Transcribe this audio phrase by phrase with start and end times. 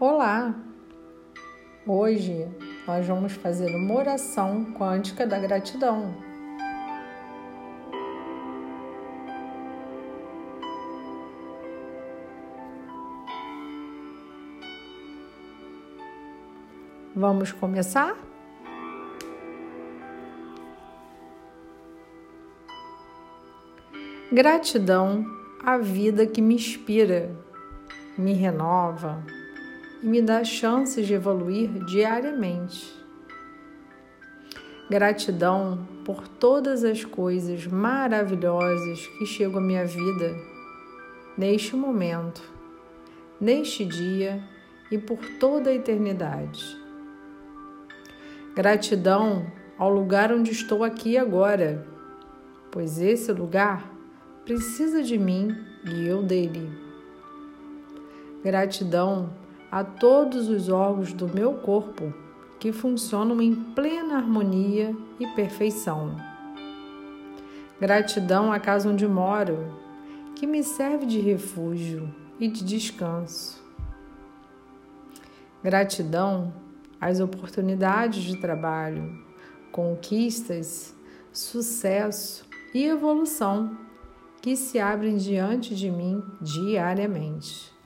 [0.00, 0.54] Olá!
[1.84, 2.46] Hoje
[2.86, 6.14] nós vamos fazer uma oração quântica da gratidão.
[17.16, 18.16] Vamos começar?
[24.32, 25.26] Gratidão
[25.60, 27.36] à vida que me inspira,
[28.16, 29.26] me renova,
[30.02, 32.96] e me dá chances de evoluir diariamente.
[34.90, 40.34] Gratidão por todas as coisas maravilhosas que chegam à minha vida
[41.36, 42.42] neste momento,
[43.40, 44.42] neste dia
[44.90, 46.64] e por toda a eternidade.
[48.54, 49.46] Gratidão
[49.78, 51.86] ao lugar onde estou aqui agora,
[52.72, 53.92] pois esse lugar
[54.44, 56.72] precisa de mim e eu dele.
[58.42, 59.30] Gratidão
[59.70, 62.12] a todos os órgãos do meu corpo
[62.58, 66.16] que funcionam em plena harmonia e perfeição.
[67.80, 69.72] Gratidão à casa onde moro,
[70.34, 73.62] que me serve de refúgio e de descanso.
[75.62, 76.52] Gratidão
[77.00, 79.22] às oportunidades de trabalho,
[79.70, 80.94] conquistas,
[81.32, 83.76] sucesso e evolução
[84.40, 87.77] que se abrem diante de mim diariamente.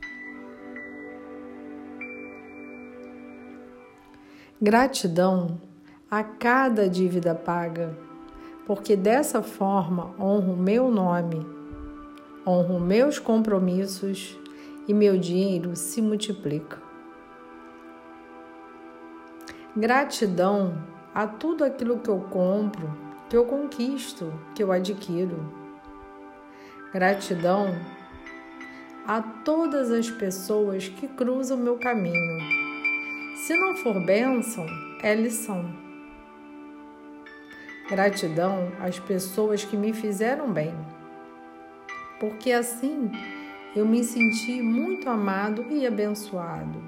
[4.65, 5.61] Gratidão
[6.09, 7.99] a cada dívida paga,
[8.65, 11.45] porque dessa forma honro meu nome,
[12.47, 14.39] honro meus compromissos
[14.87, 16.81] e meu dinheiro se multiplica.
[19.77, 20.81] Gratidão
[21.13, 22.89] a tudo aquilo que eu compro,
[23.29, 25.45] que eu conquisto, que eu adquiro.
[26.93, 27.67] Gratidão
[29.09, 32.62] a todas as pessoas que cruzam meu caminho
[33.43, 34.65] se não for bênção,
[35.03, 35.69] é lição.
[37.89, 40.73] Gratidão às pessoas que me fizeram bem,
[42.21, 43.11] porque assim
[43.75, 46.81] eu me senti muito amado e abençoado.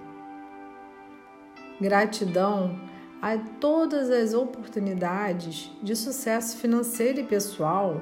[1.81, 2.79] Gratidão
[3.21, 8.01] a todas as oportunidades de sucesso financeiro e pessoal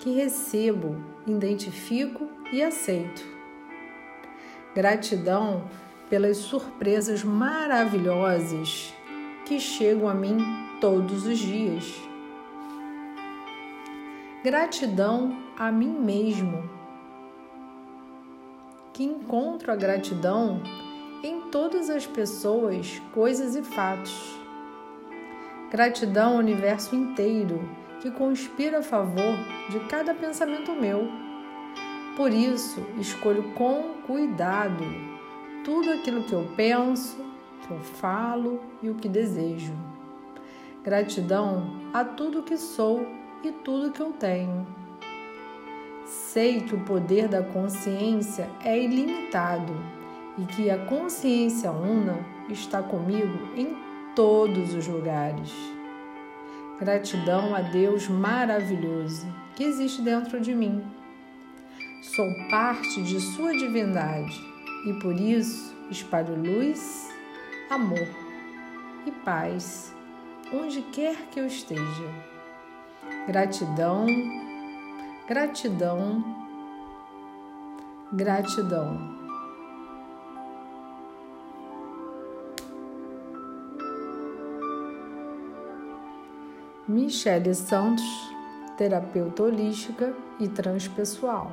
[0.00, 3.22] que recebo, identifico e aceito.
[4.74, 5.70] Gratidão
[6.12, 8.92] pelas surpresas maravilhosas
[9.46, 10.36] que chegam a mim
[10.78, 11.90] todos os dias.
[14.44, 16.68] Gratidão a mim mesmo,
[18.92, 20.60] que encontro a gratidão
[21.22, 24.38] em todas as pessoas, coisas e fatos.
[25.70, 27.66] Gratidão ao universo inteiro
[28.02, 29.34] que conspira a favor
[29.70, 31.08] de cada pensamento meu.
[32.18, 35.11] Por isso, escolho com cuidado
[35.64, 37.16] tudo aquilo que eu penso,
[37.66, 39.72] que eu falo e o que desejo.
[40.82, 43.06] Gratidão a tudo que sou
[43.44, 44.66] e tudo que eu tenho.
[46.04, 49.72] Sei que o poder da consciência é ilimitado
[50.36, 52.18] e que a consciência una
[52.48, 53.76] está comigo em
[54.14, 55.52] todos os lugares.
[56.80, 60.82] Gratidão a Deus maravilhoso que existe dentro de mim.
[62.02, 64.51] Sou parte de Sua divindade
[64.84, 67.10] e por isso espalho luz,
[67.70, 68.08] amor
[69.06, 69.94] e paz
[70.52, 71.82] onde quer que eu esteja.
[73.26, 74.06] Gratidão,
[75.26, 76.24] gratidão,
[78.12, 79.22] gratidão.
[86.86, 88.04] Michele Santos,
[88.76, 91.52] terapeuta holística e transpessoal.